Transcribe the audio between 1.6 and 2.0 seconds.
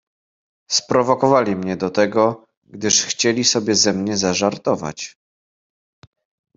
do